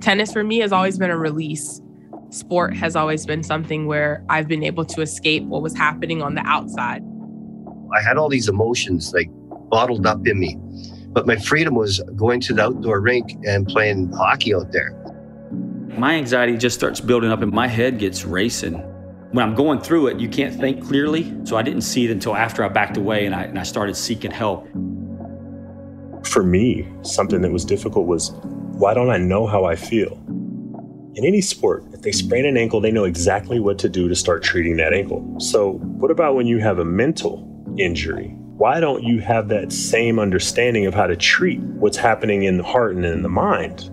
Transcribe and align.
tennis 0.00 0.32
for 0.32 0.44
me 0.44 0.58
has 0.58 0.72
always 0.72 0.98
been 0.98 1.10
a 1.10 1.18
release. 1.18 1.80
Sport 2.30 2.74
has 2.74 2.96
always 2.96 3.24
been 3.24 3.42
something 3.42 3.86
where 3.86 4.24
I've 4.28 4.48
been 4.48 4.64
able 4.64 4.84
to 4.86 5.00
escape 5.00 5.44
what 5.44 5.62
was 5.62 5.76
happening 5.76 6.22
on 6.22 6.34
the 6.34 6.42
outside. 6.42 7.02
I 7.96 8.02
had 8.02 8.16
all 8.16 8.28
these 8.28 8.48
emotions 8.48 9.12
like 9.14 9.30
bottled 9.70 10.06
up 10.06 10.26
in 10.26 10.38
me. 10.38 10.58
But 11.08 11.26
my 11.26 11.36
freedom 11.36 11.74
was 11.74 12.00
going 12.14 12.40
to 12.42 12.54
the 12.54 12.64
outdoor 12.64 13.00
rink 13.00 13.38
and 13.46 13.66
playing 13.66 14.12
hockey 14.12 14.54
out 14.54 14.70
there. 14.70 14.92
My 15.96 16.14
anxiety 16.14 16.58
just 16.58 16.76
starts 16.76 17.00
building 17.00 17.30
up 17.30 17.40
and 17.40 17.50
my 17.52 17.66
head 17.68 17.98
gets 17.98 18.24
racing. 18.24 18.74
When 19.32 19.42
I'm 19.42 19.54
going 19.54 19.80
through 19.80 20.08
it, 20.08 20.20
you 20.20 20.28
can't 20.28 20.54
think 20.54 20.84
clearly. 20.84 21.34
So 21.44 21.56
I 21.56 21.62
didn't 21.62 21.82
see 21.82 22.04
it 22.04 22.10
until 22.10 22.36
after 22.36 22.62
I 22.62 22.68
backed 22.68 22.98
away 22.98 23.24
and 23.24 23.34
I, 23.34 23.44
and 23.44 23.58
I 23.58 23.62
started 23.62 23.96
seeking 23.96 24.30
help. 24.30 24.68
For 26.26 26.42
me, 26.42 26.86
something 27.02 27.40
that 27.40 27.50
was 27.50 27.64
difficult 27.64 28.06
was 28.06 28.34
why 28.76 28.94
don't 28.94 29.10
I 29.10 29.18
know 29.18 29.46
how 29.46 29.64
I 29.64 29.76
feel? 29.76 30.12
In 31.14 31.24
any 31.24 31.40
sport, 31.40 31.84
if 31.92 32.02
they 32.02 32.12
sprain 32.12 32.44
an 32.44 32.56
ankle, 32.56 32.80
they 32.80 32.92
know 32.92 33.04
exactly 33.04 33.58
what 33.58 33.78
to 33.80 33.88
do 33.88 34.08
to 34.08 34.14
start 34.14 34.42
treating 34.42 34.76
that 34.76 34.92
ankle. 34.92 35.40
So, 35.40 35.72
what 35.72 36.10
about 36.10 36.34
when 36.34 36.46
you 36.46 36.58
have 36.58 36.78
a 36.78 36.84
mental 36.84 37.46
injury? 37.78 38.36
why 38.56 38.80
don't 38.80 39.02
you 39.02 39.20
have 39.20 39.48
that 39.48 39.70
same 39.70 40.18
understanding 40.18 40.86
of 40.86 40.94
how 40.94 41.06
to 41.06 41.14
treat 41.14 41.60
what's 41.60 41.98
happening 41.98 42.44
in 42.44 42.56
the 42.56 42.62
heart 42.62 42.96
and 42.96 43.04
in 43.04 43.22
the 43.22 43.28
mind? 43.28 43.90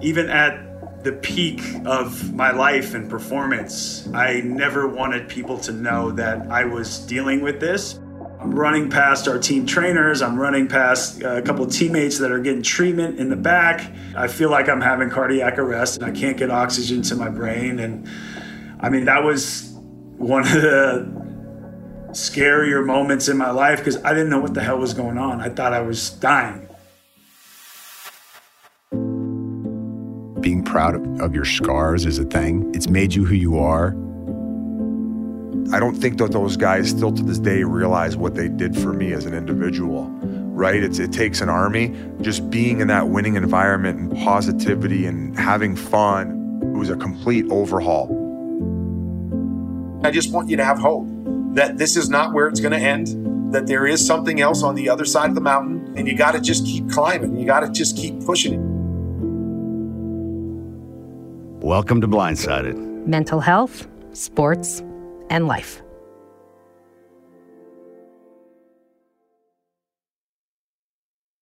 Even 0.00 0.28
at 0.28 1.04
the 1.04 1.12
peak 1.12 1.60
of 1.86 2.34
my 2.34 2.50
life 2.50 2.94
and 2.94 3.08
performance, 3.08 4.08
I 4.12 4.40
never 4.40 4.88
wanted 4.88 5.28
people 5.28 5.58
to 5.58 5.72
know 5.72 6.10
that 6.10 6.50
I 6.50 6.64
was 6.64 6.98
dealing 7.06 7.40
with 7.40 7.60
this. 7.60 8.00
I'm 8.44 8.54
running 8.54 8.90
past 8.90 9.26
our 9.26 9.38
team 9.38 9.64
trainers. 9.64 10.20
I'm 10.20 10.38
running 10.38 10.68
past 10.68 11.22
uh, 11.22 11.36
a 11.36 11.42
couple 11.42 11.66
teammates 11.66 12.18
that 12.18 12.30
are 12.30 12.38
getting 12.38 12.62
treatment 12.62 13.18
in 13.18 13.30
the 13.30 13.36
back. 13.36 13.90
I 14.14 14.28
feel 14.28 14.50
like 14.50 14.68
I'm 14.68 14.82
having 14.82 15.08
cardiac 15.08 15.58
arrest 15.58 15.96
and 15.96 16.04
I 16.04 16.10
can't 16.10 16.36
get 16.36 16.50
oxygen 16.50 17.00
to 17.04 17.16
my 17.16 17.30
brain. 17.30 17.78
And 17.78 18.06
I 18.80 18.90
mean, 18.90 19.06
that 19.06 19.24
was 19.24 19.72
one 20.18 20.42
of 20.42 20.52
the 20.52 21.10
scarier 22.10 22.84
moments 22.84 23.28
in 23.28 23.38
my 23.38 23.50
life 23.50 23.78
because 23.78 23.96
I 24.04 24.12
didn't 24.12 24.28
know 24.28 24.40
what 24.40 24.52
the 24.52 24.62
hell 24.62 24.78
was 24.78 24.92
going 24.92 25.16
on. 25.16 25.40
I 25.40 25.48
thought 25.48 25.72
I 25.72 25.80
was 25.80 26.10
dying. 26.10 26.68
Being 30.42 30.62
proud 30.62 30.96
of, 30.96 31.20
of 31.22 31.34
your 31.34 31.46
scars 31.46 32.04
is 32.04 32.18
a 32.18 32.24
thing. 32.24 32.70
It's 32.74 32.90
made 32.90 33.14
you 33.14 33.24
who 33.24 33.34
you 33.36 33.58
are. 33.58 33.96
I 35.72 35.78
don't 35.78 35.94
think 35.94 36.18
that 36.18 36.32
those 36.32 36.56
guys 36.56 36.90
still 36.90 37.12
to 37.12 37.22
this 37.22 37.38
day 37.38 37.62
realize 37.62 38.16
what 38.16 38.34
they 38.34 38.48
did 38.48 38.76
for 38.76 38.92
me 38.92 39.12
as 39.12 39.24
an 39.24 39.34
individual, 39.34 40.08
right? 40.52 40.82
It's, 40.82 40.98
it 40.98 41.12
takes 41.12 41.40
an 41.40 41.48
army. 41.48 41.94
Just 42.22 42.50
being 42.50 42.80
in 42.80 42.88
that 42.88 43.08
winning 43.08 43.36
environment 43.36 43.98
and 43.98 44.12
positivity 44.24 45.06
and 45.06 45.38
having 45.38 45.76
fun, 45.76 46.60
it 46.62 46.76
was 46.76 46.90
a 46.90 46.96
complete 46.96 47.46
overhaul. 47.50 48.08
I 50.04 50.10
just 50.10 50.32
want 50.32 50.48
you 50.50 50.56
to 50.56 50.64
have 50.64 50.78
hope 50.78 51.06
that 51.54 51.78
this 51.78 51.96
is 51.96 52.10
not 52.10 52.32
where 52.32 52.48
it's 52.48 52.60
going 52.60 52.72
to 52.72 52.78
end, 52.78 53.54
that 53.54 53.68
there 53.68 53.86
is 53.86 54.04
something 54.04 54.40
else 54.40 54.64
on 54.64 54.74
the 54.74 54.88
other 54.88 55.04
side 55.04 55.28
of 55.28 55.36
the 55.36 55.40
mountain, 55.40 55.94
and 55.96 56.08
you 56.08 56.16
got 56.16 56.32
to 56.32 56.40
just 56.40 56.66
keep 56.66 56.90
climbing. 56.90 57.36
You 57.36 57.46
got 57.46 57.60
to 57.60 57.70
just 57.70 57.96
keep 57.96 58.24
pushing 58.24 58.54
it. 58.54 58.60
Welcome 61.64 62.00
to 62.00 62.08
Blindsided 62.08 63.06
Mental 63.06 63.40
health, 63.40 63.86
sports, 64.12 64.82
and 65.34 65.48
life. 65.48 65.82